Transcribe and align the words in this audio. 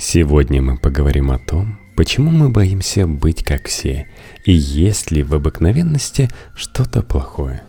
Сегодня 0.00 0.62
мы 0.62 0.76
поговорим 0.76 1.32
о 1.32 1.38
том, 1.40 1.76
почему 1.96 2.30
мы 2.30 2.50
боимся 2.50 3.08
быть 3.08 3.42
как 3.42 3.66
все, 3.66 4.06
и 4.44 4.52
есть 4.52 5.10
ли 5.10 5.24
в 5.24 5.34
обыкновенности 5.34 6.30
что-то 6.54 7.02
плохое. 7.02 7.62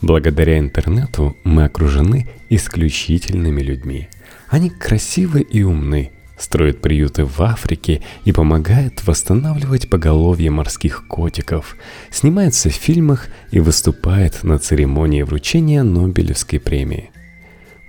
Благодаря 0.00 0.58
интернету 0.58 1.36
мы 1.44 1.64
окружены 1.64 2.30
исключительными 2.48 3.60
людьми. 3.60 4.08
Они 4.48 4.70
красивы 4.70 5.42
и 5.42 5.62
умны, 5.62 6.12
строят 6.38 6.80
приюты 6.80 7.26
в 7.26 7.38
Африке 7.42 8.00
и 8.24 8.32
помогают 8.32 9.06
восстанавливать 9.06 9.90
поголовье 9.90 10.50
морских 10.50 11.06
котиков, 11.08 11.76
снимаются 12.10 12.70
в 12.70 12.74
фильмах 12.74 13.28
и 13.50 13.60
выступают 13.60 14.44
на 14.44 14.58
церемонии 14.58 15.20
вручения 15.22 15.82
Нобелевской 15.82 16.58
премии– 16.58 17.10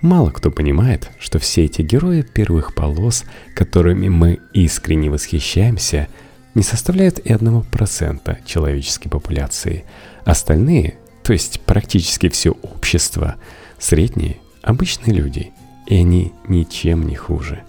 Мало 0.02 0.30
кто 0.30 0.50
понимает, 0.50 1.10
что 1.20 1.38
все 1.38 1.64
эти 1.64 1.80
герои 1.82 2.22
первых 2.22 2.74
полос, 2.74 3.24
которыми 3.54 4.08
мы 4.08 4.40
искренне 4.52 5.10
восхищаемся, 5.10 6.08
не 6.56 6.64
составляют 6.64 7.20
и 7.20 7.32
одного 7.32 7.62
процента 7.62 8.38
человеческой 8.44 9.08
популяции. 9.08 9.84
Остальные, 10.24 10.98
то 11.22 11.32
есть 11.32 11.60
практически 11.60 12.28
все 12.28 12.50
общество, 12.50 13.36
средние, 13.78 14.38
обычные 14.60 15.14
люди, 15.14 15.52
и 15.86 15.94
они 15.94 16.32
ничем 16.48 17.06
не 17.06 17.14
хуже. 17.14 17.62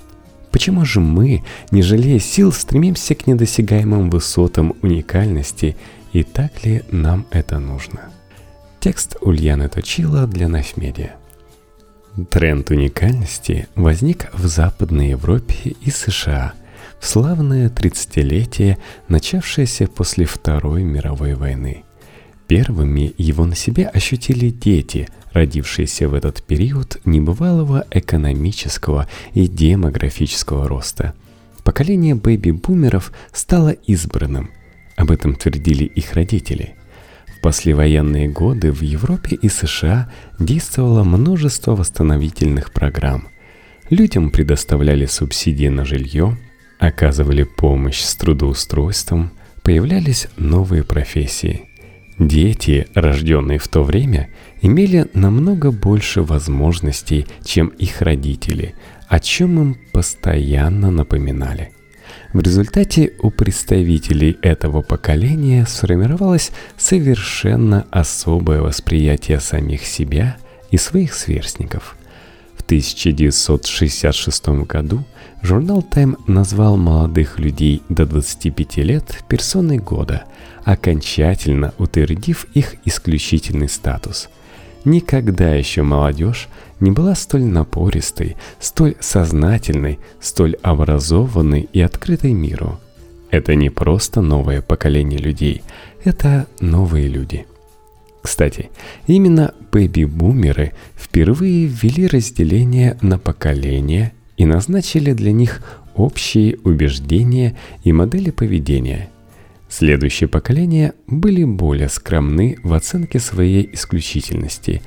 Почему 0.52 0.86
же 0.86 1.02
мы, 1.02 1.44
не 1.70 1.84
жалея 1.84 2.20
сил, 2.20 2.52
стремимся 2.52 3.14
к 3.14 3.28
недосягаемым 3.28 4.10
высотам 4.10 4.74
уникальности, 4.82 5.78
и 6.14 6.24
так 6.24 6.66
ли 6.66 6.82
нам 6.90 7.28
это 7.30 7.60
нужно? 7.60 8.10
Текст 8.80 9.18
Ульяны 9.22 9.70
Точила 9.70 10.26
для 10.26 10.48
Нафмедиа. 10.48 11.23
Тренд 12.30 12.70
уникальности 12.70 13.68
возник 13.74 14.32
в 14.34 14.46
Западной 14.46 15.10
Европе 15.10 15.76
и 15.82 15.90
США 15.90 16.54
в 17.00 17.08
славное 17.08 17.70
30-летие, 17.70 18.78
начавшееся 19.08 19.88
после 19.88 20.26
Второй 20.26 20.84
мировой 20.84 21.34
войны. 21.34 21.84
Первыми 22.48 23.16
его 23.18 23.48
на 23.48 23.56
себе 23.56 23.88
ощутили 23.88 24.50
дети, 24.50 25.10
родившиеся 25.32 26.08
в 26.08 26.14
этот 26.14 26.44
период 26.44 27.02
небывалого 27.04 27.86
экономического 27.90 29.10
и 29.34 29.48
демографического 29.48 30.68
роста. 30.68 31.16
Поколение 31.64 32.14
бэби-бумеров 32.14 33.12
стало 33.32 33.70
избранным. 33.70 34.52
Об 34.98 35.10
этом 35.10 35.34
твердили 35.36 35.86
их 35.86 36.14
родители– 36.14 36.76
послевоенные 37.44 38.30
годы 38.30 38.72
в 38.72 38.82
Европе 38.82 39.36
и 39.36 39.50
США 39.50 40.10
действовало 40.40 41.04
множество 41.04 41.76
восстановительных 41.76 42.72
программ. 42.72 43.28
Людям 43.90 44.32
предоставляли 44.32 45.06
субсидии 45.06 45.68
на 45.68 45.84
жилье, 45.84 46.38
оказывали 46.80 47.44
помощь 47.44 48.00
с 48.00 48.16
трудоустройством, 48.16 49.32
появлялись 49.62 50.28
новые 50.38 50.86
профессии. 50.86 51.66
Дети, 52.18 52.88
рожденные 52.96 53.60
в 53.60 53.68
то 53.68 53.84
время, 53.84 54.30
имели 54.62 55.08
намного 55.14 55.72
больше 55.72 56.22
возможностей, 56.22 57.28
чем 57.44 57.68
их 57.68 58.02
родители, 58.02 58.74
о 59.10 59.20
чем 59.20 59.60
им 59.60 59.78
постоянно 59.92 60.92
напоминали– 60.92 61.73
в 62.34 62.40
результате 62.42 63.14
у 63.20 63.30
представителей 63.30 64.38
этого 64.42 64.82
поколения 64.82 65.66
сформировалось 65.68 66.52
совершенно 66.78 67.86
особое 67.92 68.62
восприятие 68.62 69.40
самих 69.40 69.86
себя 69.86 70.38
и 70.72 70.78
своих 70.78 71.14
сверстников. 71.14 71.96
В 72.58 72.64
1966 72.64 74.48
году 74.66 75.04
журнал 75.44 75.86
Time 75.88 76.16
назвал 76.26 76.76
молодых 76.78 77.38
людей 77.38 77.84
до 77.90 78.08
25 78.08 78.78
лет 78.78 79.20
персоной 79.28 79.78
года, 79.78 80.24
окончательно 80.64 81.74
утвердив 81.78 82.48
их 82.56 82.76
исключительный 82.86 83.70
статус– 83.70 84.30
Никогда 84.86 85.54
еще 85.56 85.82
молодежь 85.82 86.50
не 86.80 86.92
была 86.92 87.16
столь 87.16 87.44
напористой, 87.44 88.36
столь 88.60 88.96
сознательной, 89.00 90.00
столь 90.20 90.56
образованной 90.62 91.70
и 91.72 91.82
открытой 91.82 92.34
миру. 92.34 92.80
Это 93.32 93.56
не 93.56 93.70
просто 93.70 94.22
новое 94.22 94.62
поколение 94.62 95.20
людей, 95.20 95.64
это 96.04 96.48
новые 96.60 97.08
люди. 97.08 97.46
Кстати, 98.22 98.70
именно 99.08 99.54
бэби-бумеры 99.72 100.74
впервые 100.96 101.66
ввели 101.66 102.08
разделение 102.08 102.98
на 103.02 103.18
поколения 103.18 104.14
и 104.38 104.46
назначили 104.46 105.14
для 105.14 105.32
них 105.32 105.62
общие 105.96 106.58
убеждения 106.64 107.58
и 107.84 107.92
модели 107.92 108.32
поведения– 108.32 109.10
Следующие 109.76 110.28
поколения 110.28 110.94
были 111.08 111.44
более 111.44 111.90
скромны 111.90 112.60
в 112.62 112.76
оценке 112.76 113.18
своей 113.18 113.68
исключительности, 113.74 114.84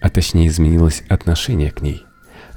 а 0.00 0.08
точнее 0.08 0.48
изменилось 0.48 1.02
отношение 1.10 1.70
к 1.70 1.82
ней. 1.82 2.00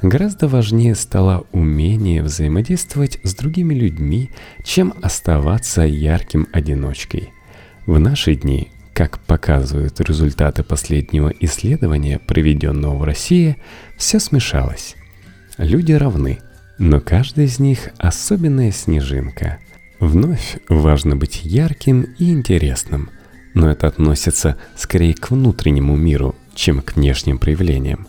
Гораздо 0.02 0.48
важнее 0.48 0.96
стало 0.96 1.46
умение 1.52 2.24
взаимодействовать 2.24 3.20
с 3.24 3.36
другими 3.36 3.74
людьми, 3.74 4.30
чем 4.64 4.94
оставаться 5.02 5.82
ярким 5.82 6.48
одиночкой. 6.54 7.34
В 7.86 8.00
наши 8.00 8.36
дни, 8.36 8.70
как 8.94 9.20
показывают 9.20 10.00
результаты 10.00 10.64
последнего 10.64 11.28
исследования, 11.42 12.20
проведенного 12.20 12.96
в 12.96 13.04
России, 13.04 13.58
все 13.98 14.22
смешалось. 14.22 14.96
Люди 15.58 15.92
равны, 15.92 16.40
но 16.78 17.02
каждый 17.02 17.46
из 17.46 17.60
них 17.60 17.90
особенная 17.98 18.72
снежинка– 18.72 19.60
Вновь 20.00 20.58
важно 20.68 21.16
быть 21.16 21.42
ярким 21.44 22.02
и 22.18 22.32
интересным, 22.32 23.10
но 23.54 23.70
это 23.72 23.88
относится 23.88 24.58
скорее 24.76 25.14
к 25.14 25.32
внутреннему 25.32 25.96
миру, 25.96 26.36
чем 26.54 26.82
к 26.82 26.96
внешним 26.96 27.38
проявлениям. 27.38 28.08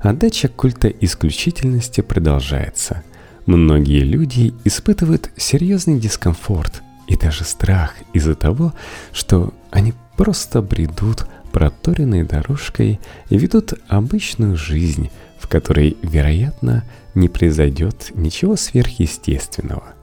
Отдача 0.00 0.48
культа 0.48 0.88
исключительности 0.88 2.00
продолжается. 2.00 3.04
Многие 3.46 4.00
люди 4.00 4.52
испытывают 4.64 5.30
серьезный 5.36 6.00
дискомфорт 6.00 6.82
и 7.06 7.16
даже 7.16 7.44
страх 7.44 7.94
из-за 8.12 8.34
того, 8.34 8.72
что 9.12 9.54
они 9.70 9.94
просто 10.16 10.60
бредут 10.60 11.26
проторенной 11.52 12.24
дорожкой 12.24 12.98
и 13.28 13.38
ведут 13.38 13.74
обычную 13.86 14.56
жизнь, 14.56 15.10
в 15.38 15.46
которой, 15.46 15.96
вероятно, 16.02 16.84
не 17.14 17.28
произойдет 17.28 18.10
ничего 18.14 18.56
сверхъестественного– 18.56 19.94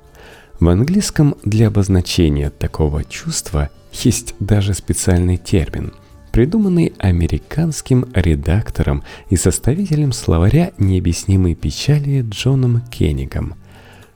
в 0.60 0.68
английском 0.68 1.36
для 1.46 1.68
обозначения 1.68 2.50
такого 2.50 3.06
чувства 3.06 3.70
есть 3.94 4.36
даже 4.40 4.74
специальный 4.74 5.38
термин, 5.38 5.94
придуманный 6.34 6.94
американским 7.00 8.06
редактором 8.14 9.04
и 9.30 9.38
составителем 9.38 10.12
словаря 10.12 10.72
необъяснимой 10.78 11.56
печали 11.56 12.26
Джоном 12.30 12.82
Кеннигом. 12.92 13.56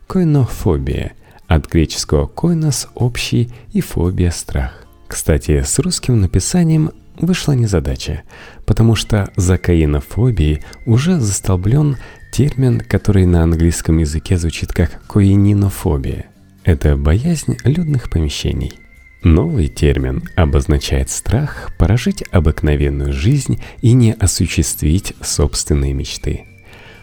Койнофобия 0.07 1.13
от 1.47 1.69
греческого 1.69 2.27
койнос– 2.27 2.89
общий 2.95 3.49
и 3.71 3.79
фобия– 3.79 4.31
страх. 4.31 4.85
Кстати, 5.07 5.61
с 5.61 5.79
русским 5.79 6.19
написанием 6.19 6.91
вышла 7.17 7.53
незадача, 7.53 8.23
потому 8.65 8.95
что 8.95 9.31
за 9.37 9.57
каинофобией 9.57 10.61
уже 10.85 11.19
застолблен 11.19 11.97
термин, 12.33 12.81
который 12.81 13.25
на 13.25 13.43
английском 13.43 13.99
языке 13.99 14.37
звучит 14.37 14.73
как 14.73 15.05
коининофобия. 15.07 16.32
Это 16.63 16.95
боязнь 16.95 17.57
людных 17.65 18.09
помещений. 18.09 18.79
Новый 19.21 19.67
термин 19.67 20.23
обозначает 20.35 21.09
страх 21.09 21.71
прожить 21.77 22.23
обыкновенную 22.31 23.11
жизнь 23.11 23.61
и 23.81 23.93
не 23.93 24.13
осуществить 24.13 25.13
собственные 25.21 25.93
мечты. 25.93 26.45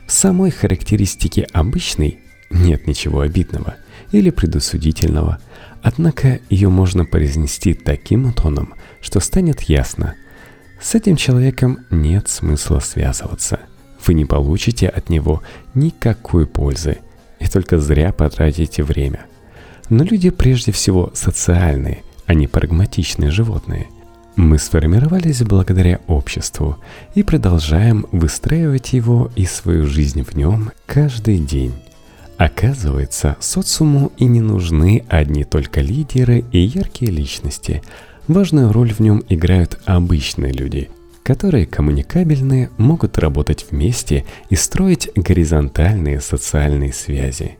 В 0.07 0.13
самой 0.13 0.51
характеристике 0.51 1.47
обычной 1.53 2.19
нет 2.51 2.87
ничего 2.87 3.21
обидного 3.21 3.77
или 4.13 4.31
предусудительного, 4.31 5.41
однако 5.83 6.41
ее 6.49 6.71
можно 6.71 7.05
произнести 7.05 7.75
таким 7.75 8.33
тоном, 8.33 8.75
что 9.03 9.21
станет 9.21 9.63
ясно. 9.63 10.15
С 10.81 10.95
этим 10.95 11.17
человеком 11.17 11.81
нет 11.91 12.29
смысла 12.29 12.81
связываться. 12.81 13.61
Вы 14.07 14.15
не 14.15 14.25
получите 14.25 14.89
от 14.89 15.11
него 15.11 15.43
никакой 15.75 16.47
пользы 16.47 16.99
и 17.39 17.47
только 17.47 17.79
зря 17.79 18.13
потратите 18.13 18.83
время. 18.83 19.27
Но 19.91 20.05
люди 20.05 20.31
прежде 20.31 20.71
всего 20.71 21.11
социальные, 21.15 22.05
а 22.25 22.35
не 22.35 22.47
прагматичные 22.47 23.33
животные. 23.33 23.89
Мы 24.37 24.59
сформировались 24.59 25.43
благодаря 25.43 26.01
обществу 26.07 26.79
и 27.17 27.25
продолжаем 27.25 28.07
выстраивать 28.13 28.93
его 28.93 29.31
и 29.35 29.45
свою 29.45 29.87
жизнь 29.87 30.23
в 30.23 30.37
нем 30.37 30.71
каждый 30.87 31.39
день. 31.39 31.75
Оказывается, 32.39 33.37
социуму 33.41 34.13
и 34.17 34.25
не 34.25 34.41
нужны 34.41 35.05
одни 35.09 35.45
только 35.45 35.81
лидеры 35.81 36.45
и 36.53 36.61
яркие 36.61 37.11
личности. 37.11 37.83
Важную 38.29 38.73
роль 38.73 38.95
в 38.95 39.01
нем 39.01 39.25
играют 39.29 39.79
обычные 39.85 40.53
люди, 40.53 40.89
которые 41.25 41.67
коммуникабельны, 41.67 42.71
могут 42.79 43.19
работать 43.19 43.67
вместе 43.71 44.25
и 44.49 44.55
строить 44.55 45.11
горизонтальные 45.17 46.21
социальные 46.21 46.93
связи 46.93 47.59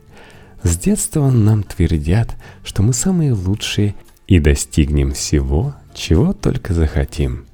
С 0.63 0.77
детства 0.77 1.29
нам 1.31 1.63
твердят, 1.63 2.35
что 2.63 2.83
мы 2.83 2.93
самые 2.93 3.33
лучшие 3.33 3.95
и 4.27 4.39
достигнем 4.39 5.13
всего, 5.13 5.75
чего 5.93 6.33
только 6.33 6.73
захотим. 6.73 7.45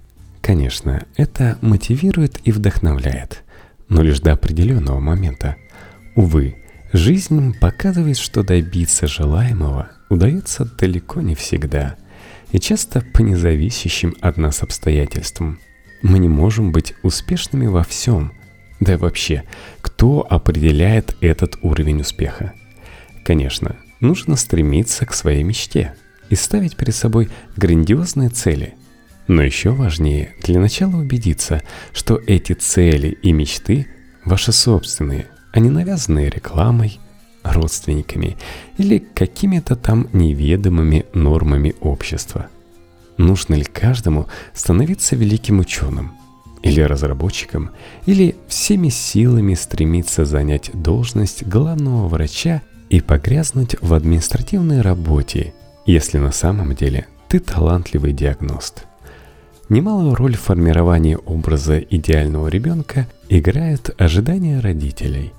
Конечно, 0.42 1.06
это 1.16 1.58
мотивирует 1.62 2.40
и 2.44 2.52
вдохновляет, 2.52 3.44
но 3.88 4.02
лишь 4.02 4.20
до 4.20 4.34
определенного 4.34 5.00
момента. 5.00 5.56
Увы, 6.16 6.58
жизнь 6.92 7.54
показывает, 7.60 8.18
что 8.18 8.44
добиться 8.44 9.08
желаемого 9.08 9.90
удается 10.10 10.66
далеко 10.66 11.22
не 11.22 11.36
всегда, 11.36 11.96
и 12.52 12.60
часто 12.60 13.02
по 13.02 13.22
независящим 13.22 14.16
от 14.22 14.38
нас 14.38 14.64
обстоятельствам. 14.64 15.60
Мы 16.02 16.20
не 16.20 16.30
можем 16.30 16.72
быть 16.72 16.94
успешными 17.04 17.68
во 17.68 17.84
всем. 17.84 18.34
Да 18.80 18.94
и 18.94 18.98
вообще, 18.98 19.44
кто 19.82 20.26
определяет 20.30 21.16
этот 21.22 21.58
уровень 21.62 22.02
успеха? 22.02 22.54
Конечно, 23.28 23.76
нужно 24.00 24.38
стремиться 24.38 25.06
к 25.06 25.14
своей 25.14 25.44
мечте 25.44 25.94
и 26.30 26.36
ставить 26.36 26.78
перед 26.78 26.96
собой 26.96 27.28
грандиозные 27.58 28.30
цели. 28.30 28.76
Но 29.28 29.44
еще 29.44 29.72
важнее 29.72 30.34
для 30.44 30.62
начала 30.62 30.96
убедиться, 30.96 31.62
что 31.92 32.22
эти 32.26 32.54
цели 32.54 33.10
и 33.22 33.34
мечты 33.34 33.88
ваши 34.24 34.54
собственные, 34.54 35.28
а 35.52 35.60
не 35.60 35.70
навязанные 35.70 36.30
рекламой, 36.30 37.02
родственниками 37.44 38.38
или 38.78 39.00
какими-то 39.00 39.76
там 39.76 40.08
неведомыми 40.14 41.06
нормами 41.14 41.76
общества. 41.82 42.48
Нужно 43.18 43.56
ли 43.56 43.66
каждому 43.66 44.28
становиться 44.54 45.18
великим 45.18 45.60
ученым 45.60 46.14
или 46.64 46.80
разработчиком, 46.80 47.72
или 48.06 48.38
всеми 48.48 48.88
силами 48.88 49.54
стремиться 49.54 50.24
занять 50.24 50.72
должность 50.74 51.46
главного 51.46 52.08
врача 52.08 52.62
и 52.90 53.02
погрязнуть 53.02 53.76
в 53.82 53.94
административной 53.94 54.82
работе, 54.82 55.54
если 55.86 56.18
на 56.18 56.32
самом 56.32 56.76
деле 56.76 57.08
ты 57.28 57.40
талантливый 57.40 58.14
диагност. 58.14 58.86
Немалую 59.70 60.16
роль 60.16 60.36
в 60.38 60.42
формировании 60.42 61.18
образа 61.26 61.80
идеального 61.80 62.48
ребенка 62.48 63.08
играет 63.28 63.94
ожидание 64.02 64.62
родителей. 64.62 65.34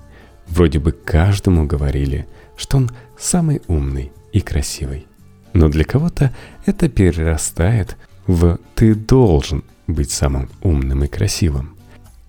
Вроде 0.47 0.79
бы 0.79 0.91
каждому 0.91 1.65
говорили, 1.65 2.27
что 2.55 2.77
он 2.77 2.91
самый 3.17 3.61
умный 3.67 4.11
и 4.31 4.41
красивый. 4.41 5.07
Но 5.53 5.67
для 5.69 5.83
кого-то 5.83 6.31
это 6.65 6.89
перерастает 6.89 7.97
в 8.27 8.59
«ты 8.75 8.93
должен 8.93 9.63
быть 9.87 10.11
самым 10.11 10.49
умным 10.61 11.03
и 11.03 11.07
красивым». 11.07 11.75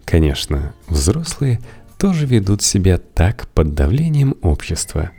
Конечно, 0.07 0.73
взрослые 0.89 1.61
тоже 2.01 2.25
ведут 2.25 2.63
себя 2.63 2.97
так 2.97 3.47
под 3.49 3.75
давлением 3.75 4.35
общества. 4.41 5.11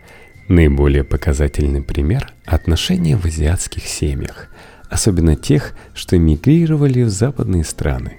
Наиболее 0.47 1.03
показательный 1.03 1.83
пример– 1.83 2.33
отношения 2.45 3.15
в 3.15 3.23
азиатских 3.25 3.85
семьях, 3.85 4.47
особенно 4.89 5.35
тех, 5.35 5.75
что 5.93 6.17
эмигрировали 6.17 7.03
в 7.03 7.09
западные 7.09 7.63
страны. 7.65 8.13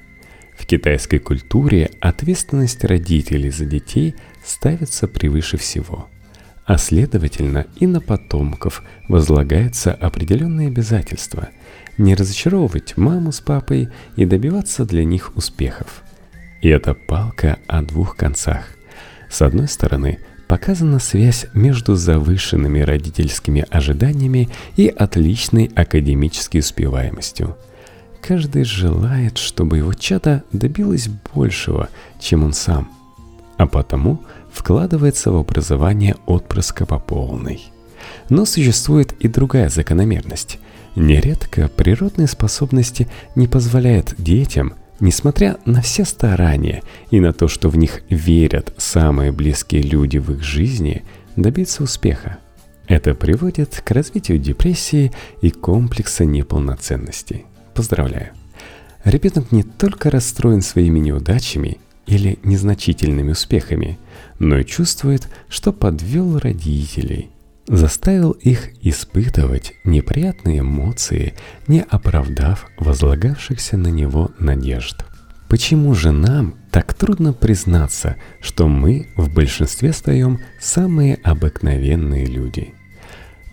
В 0.56 0.64
китайской 0.66 1.18
культуре 1.18 1.90
ответственность 2.00 2.84
родителей 2.84 3.50
за 3.50 3.64
детей 3.64 4.14
ставится 4.44 5.08
превыше 5.08 5.56
всего, 5.56 6.08
а 6.64 6.78
следовательно 6.78 7.66
и 7.80 7.88
на 7.88 8.00
потомков 8.00 8.84
возлагаются 9.08 9.92
определенные 9.92 10.68
обязательства– 10.68 11.48
не 11.98 12.14
разочаровывать 12.14 12.96
маму 12.96 13.32
с 13.32 13.40
папой 13.40 13.90
и 14.16 14.24
добиваться 14.24 14.86
для 14.86 15.04
них 15.04 15.36
успехов– 15.36 16.04
и 16.62 16.68
это 16.68 16.94
палка 16.94 17.58
о 17.66 17.82
двух 17.82 18.16
концах. 18.16 18.68
С 19.28 19.42
одной 19.42 19.68
стороны, 19.68 20.20
показана 20.46 21.00
связь 21.00 21.46
между 21.54 21.96
завышенными 21.96 22.80
родительскими 22.80 23.66
ожиданиями 23.68 24.48
и 24.76 24.86
отличной 24.86 25.70
академической 25.74 26.58
успеваемостью. 26.58 27.56
Каждый 28.20 28.64
желает, 28.64 29.38
чтобы 29.38 29.78
его 29.78 29.92
чада 29.92 30.44
добилось 30.52 31.08
большего, 31.34 31.88
чем 32.20 32.44
он 32.44 32.52
сам, 32.52 32.88
а 33.56 33.66
потому 33.66 34.22
вкладывается 34.52 35.32
в 35.32 35.36
образование 35.36 36.14
отпрыска 36.26 36.86
по 36.86 37.00
полной. 37.00 37.60
Но 38.28 38.44
существует 38.44 39.12
и 39.14 39.26
другая 39.26 39.68
закономерность. 39.68 40.58
Нередко 40.94 41.68
природные 41.68 42.28
способности 42.28 43.08
не 43.34 43.48
позволяют 43.48 44.14
детям– 44.18 44.74
Несмотря 45.02 45.58
на 45.64 45.82
все 45.82 46.04
старания 46.04 46.84
и 47.10 47.18
на 47.18 47.32
то, 47.32 47.48
что 47.48 47.68
в 47.68 47.76
них 47.76 48.02
верят 48.08 48.72
самые 48.76 49.32
близкие 49.32 49.82
люди 49.82 50.18
в 50.18 50.30
их 50.30 50.44
жизни, 50.44 51.02
добиться 51.34 51.82
успеха. 51.82 52.38
Это 52.86 53.12
приводит 53.12 53.82
к 53.84 53.90
развитию 53.90 54.38
депрессии 54.38 55.10
и 55.40 55.50
комплекса 55.50 56.24
неполноценности. 56.24 57.46
Поздравляю! 57.74 58.30
Ребенок 59.02 59.50
не 59.50 59.64
только 59.64 60.08
расстроен 60.08 60.62
своими 60.62 61.00
неудачами 61.00 61.78
или 62.06 62.38
незначительными 62.44 63.32
успехами, 63.32 63.98
но 64.38 64.58
и 64.58 64.64
чувствует, 64.64 65.26
что 65.48 65.72
подвел 65.72 66.38
родителей, 66.38 67.30
заставил 67.72 68.32
их 68.32 68.68
испытывать 68.82 69.72
неприятные 69.82 70.60
эмоции, 70.60 71.34
не 71.66 71.80
оправдав 71.80 72.66
возлагавшихся 72.78 73.78
на 73.78 73.88
него 73.88 74.30
надежд. 74.38 75.04
Почему 75.48 75.94
же 75.94 76.12
нам 76.12 76.54
так 76.70 76.92
трудно 76.92 77.32
признаться, 77.32 78.16
что 78.40 78.68
мы 78.68 79.08
в 79.16 79.32
большинстве 79.32 79.94
своем 79.94 80.38
самые 80.60 81.16
обыкновенные 81.22 82.26
люди? 82.26 82.74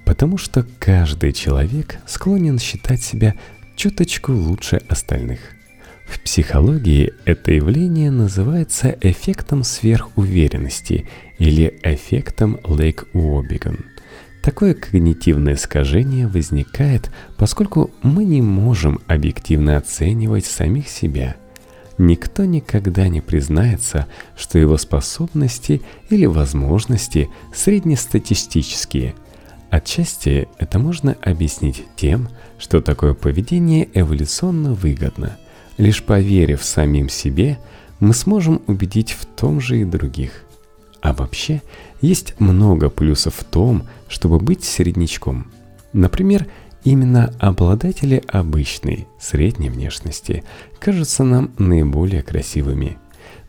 Потому 0.05 0.37
что 0.37 0.65
каждый 0.79 1.31
человек 1.31 1.99
склонен 2.05 2.59
считать 2.59 3.01
себя 3.01 3.35
чуточку 3.77 4.33
лучше 4.33 4.81
остальных. 4.89 5.39
В 6.07 6.19
психологии 6.21 7.13
это 7.23 7.51
явление 7.51 8.11
называется 8.11 8.97
эффектом 8.99 9.63
сверхуверенности 9.63 11.07
или 11.37 11.79
эффектом 11.83 12.59
Лейк-Уоббиган– 12.63 13.85
Такое 14.49 14.73
когнитивное 14.73 15.53
искажение 15.53 16.25
возникает, 16.25 17.11
поскольку 17.37 17.91
мы 18.01 18.25
не 18.25 18.41
можем 18.41 18.99
объективно 19.05 19.77
оценивать 19.77 20.47
самих 20.47 20.89
себя. 20.89 21.35
Никто 21.99 22.45
никогда 22.45 23.09
не 23.09 23.21
признается, 23.21 24.07
что 24.35 24.57
его 24.57 24.77
способности 24.77 25.83
или 26.09 26.25
возможности 26.25 27.29
среднестатистические. 27.53 29.13
Отчасти 29.69 30.47
это 30.57 30.79
можно 30.79 31.15
объяснить 31.21 31.83
тем, 31.95 32.29
что 32.57 32.81
такое 32.81 33.13
поведение 33.13 33.87
эволюционно 33.93 34.73
выгодно. 34.73 35.37
Лишь 35.77 36.03
поверив 36.03 36.63
самим 36.63 37.07
себе, 37.07 37.59
мы 37.99 38.15
сможем 38.15 38.63
убедить 38.65 39.11
в 39.11 39.27
том 39.27 39.61
же 39.61 39.79
и 39.79 39.85
других. 39.85 40.48
А 41.01 41.13
вообще, 41.13 41.61
есть 42.01 42.39
много 42.39 42.89
плюсов 42.89 43.35
в 43.35 43.43
том, 43.43 43.83
чтобы 44.07 44.39
быть 44.39 44.63
среднячком. 44.63 45.47
Например, 45.93 46.47
именно 46.83 47.33
обладатели 47.39 48.23
обычной, 48.27 49.07
средней 49.19 49.69
внешности 49.69 50.43
кажутся 50.79 51.23
нам 51.23 51.51
наиболее 51.57 52.21
красивыми. 52.21 52.97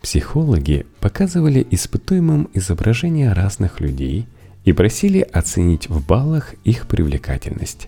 Психологи 0.01 0.85
показывали 0.99 1.65
испытуемым 1.69 2.49
изображения 2.53 3.33
разных 3.33 3.79
людей 3.79 4.27
и 4.65 4.73
просили 4.73 5.19
оценить 5.19 5.89
в 5.89 6.05
баллах 6.05 6.55
их 6.63 6.87
привлекательность. 6.87 7.87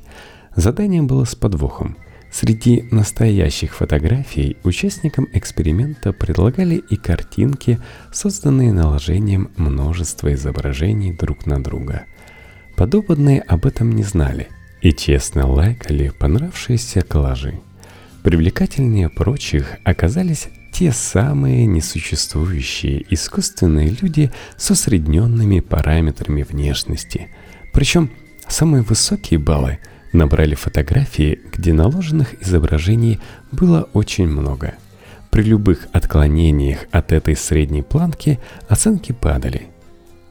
Задание 0.55 1.01
было 1.01 1.25
с 1.25 1.35
подвохом– 1.35 1.97
Среди 2.33 2.83
настоящих 2.89 3.75
фотографий 3.75 4.57
участникам 4.63 5.29
эксперимента 5.33 6.11
предлагали 6.11 6.77
и 6.77 6.95
картинки, 6.95 7.79
созданные 8.11 8.73
наложением 8.73 9.51
множества 9.55 10.33
изображений 10.33 11.13
друг 11.13 11.45
на 11.45 11.63
друга. 11.63 12.05
Подопытные 12.75 13.39
об 13.39 13.67
этом 13.67 13.91
не 13.91 14.01
знали 14.01 14.47
и 14.81 14.91
честно 14.93 15.47
лайкали 15.47 16.09
понравившиеся 16.09 17.01
коллажи. 17.01 17.59
Привлекательнее 18.23 19.09
прочих 19.09 19.77
оказались 19.83 20.47
те 20.73 20.91
самые 20.91 21.67
несуществующие 21.67 23.05
искусственные 23.13 23.95
люди 24.01 24.31
с 24.57 24.71
усредненными 24.71 25.59
параметрами 25.59 26.41
внешности. 26.41 27.27
Причем 27.73 28.09
самые 28.47 28.81
высокие 28.81 29.39
баллы– 29.39 29.77
Набрали 30.13 30.53
фотографии, 30.53 31.39
где 31.51 31.73
наложенных 31.73 32.39
изображений 32.41 33.19
было 33.51 33.89
очень 33.93 34.27
много. 34.27 34.75
При 35.31 35.41
любых 35.41 35.87
отклонениях 35.91 36.85
от 36.91 37.11
этой 37.11 37.35
средней 37.35 37.81
планки 37.81 38.39
оценки 38.69 39.11
падали. 39.11 39.67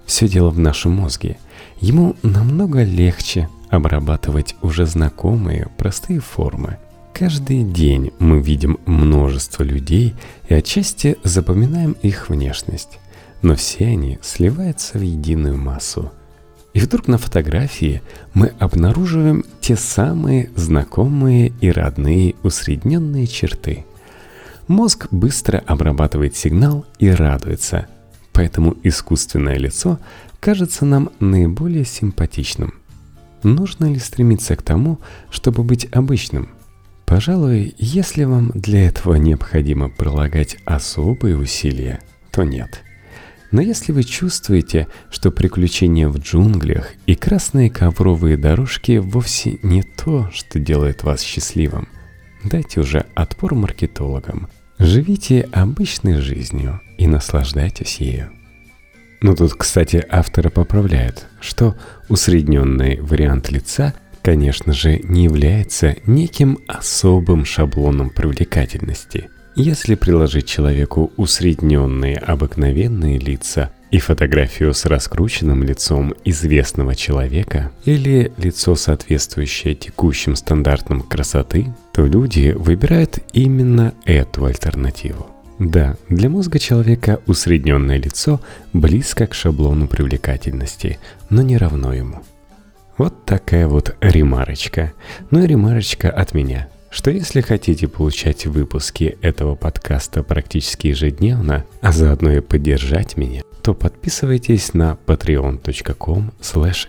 Все 0.06 0.28
дело 0.28 0.50
в 0.50 0.58
нашем 0.60 0.92
мозге. 0.92 1.36
Ему 1.80 2.14
намного 2.22 2.84
легче 2.84 3.48
обрабатывать 3.70 4.54
уже 4.62 4.86
знакомые 4.86 5.68
простые 5.76 6.20
формы. 6.20 6.78
Каждый 7.12 7.64
день 7.64 8.12
мы 8.20 8.40
видим 8.40 8.78
множество 8.86 9.64
людей 9.64 10.14
и 10.48 10.54
отчасти 10.54 11.16
запоминаем 11.24 11.96
их 12.02 12.28
внешность, 12.28 13.00
но 13.42 13.56
все 13.56 13.86
они 13.86 14.20
сливаются 14.22 14.98
в 14.98 15.02
единую 15.02 15.58
массу. 15.58 16.12
И 16.72 16.80
вдруг 16.80 17.06
на 17.06 17.18
фотографии 17.18 18.02
мы 18.32 18.52
обнаруживаем 18.58 19.44
те 19.60 19.76
самые 19.76 20.50
знакомые 20.56 21.52
и 21.60 21.70
родные 21.70 22.34
усредненные 22.42 23.26
черты. 23.26 23.84
Мозг 24.68 25.08
быстро 25.10 25.58
обрабатывает 25.66 26.34
сигнал 26.34 26.86
и 26.98 27.10
радуется, 27.10 27.88
поэтому 28.32 28.76
искусственное 28.82 29.58
лицо 29.58 29.98
кажется 30.40 30.86
нам 30.86 31.10
наиболее 31.20 31.84
симпатичным. 31.84 32.74
Нужно 33.42 33.92
ли 33.92 33.98
стремиться 33.98 34.56
к 34.56 34.62
тому, 34.62 34.98
чтобы 35.30 35.64
быть 35.64 35.88
обычным? 35.92 36.48
Пожалуй, 37.04 37.74
если 37.76 38.24
вам 38.24 38.50
для 38.54 38.86
этого 38.86 39.16
необходимо 39.16 39.90
прилагать 39.90 40.56
особые 40.64 41.36
усилия, 41.36 42.00
то 42.30 42.44
нет– 42.44 42.82
но 43.52 43.60
если 43.60 43.92
вы 43.92 44.02
чувствуете, 44.02 44.88
что 45.10 45.30
приключения 45.30 46.08
в 46.08 46.18
джунглях 46.18 46.92
и 47.06 47.14
красные 47.14 47.70
ковровые 47.70 48.38
дорожки 48.38 48.96
вовсе 48.96 49.58
не 49.62 49.82
то, 49.82 50.30
что 50.32 50.58
делает 50.58 51.02
вас 51.02 51.20
счастливым, 51.20 51.86
дайте 52.42 52.80
уже 52.80 53.04
отпор 53.14 53.54
маркетологам. 53.54 54.48
Живите 54.78 55.48
обычной 55.52 56.14
жизнью 56.14 56.80
и 56.96 57.06
наслаждайтесь 57.06 57.98
ею. 57.98 58.30
Но 59.20 59.36
тут, 59.36 59.54
кстати, 59.54 60.04
авторы 60.08 60.50
поправляют, 60.50 61.26
что 61.40 61.76
усредненный 62.08 63.00
вариант 63.00 63.52
лица, 63.52 63.94
конечно 64.22 64.72
же, 64.72 64.98
не 65.04 65.24
является 65.24 65.96
неким 66.06 66.58
особым 66.66 67.44
шаблоном 67.44 68.08
привлекательности– 68.10 69.28
если 69.54 69.94
приложить 69.94 70.46
человеку 70.46 71.12
усредненные 71.16 72.16
обыкновенные 72.16 73.18
лица 73.18 73.70
и 73.90 73.98
фотографию 73.98 74.72
с 74.72 74.86
раскрученным 74.86 75.62
лицом 75.62 76.14
известного 76.24 76.94
человека 76.94 77.70
или 77.84 78.32
лицо, 78.38 78.74
соответствующее 78.74 79.74
текущим 79.74 80.36
стандартам 80.36 81.02
красоты, 81.02 81.74
то 81.92 82.06
люди 82.06 82.54
выбирают 82.56 83.18
именно 83.34 83.92
эту 84.06 84.46
альтернативу. 84.46 85.26
Да, 85.58 85.96
для 86.08 86.30
мозга 86.30 86.58
человека 86.58 87.20
усредненное 87.26 87.98
лицо 87.98 88.40
близко 88.72 89.26
к 89.26 89.34
шаблону 89.34 89.86
привлекательности, 89.86 90.98
но 91.28 91.42
не 91.42 91.58
равно 91.58 91.92
ему. 91.92 92.22
Вот 92.96 93.26
такая 93.26 93.68
вот 93.68 93.94
ремарочка. 94.00 94.92
Ну 95.30 95.44
и 95.44 95.46
ремарочка 95.46 96.10
от 96.10 96.32
меня– 96.32 96.68
что 96.92 97.10
если 97.10 97.40
хотите 97.40 97.88
получать 97.88 98.46
выпуски 98.46 99.18
этого 99.22 99.54
подкаста 99.54 100.22
практически 100.22 100.88
ежедневно, 100.88 101.64
а 101.80 101.90
заодно 101.90 102.30
и 102.32 102.40
поддержать 102.40 103.16
меня, 103.16 103.42
то 103.62 103.74
подписывайтесь 103.74 104.74
на 104.74 104.98
patreon.com 105.06 106.32
slash 106.40 106.88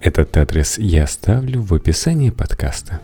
Этот 0.00 0.36
адрес 0.36 0.78
я 0.78 1.04
оставлю 1.04 1.62
в 1.62 1.72
описании 1.72 2.30
подкаста. 2.30 3.00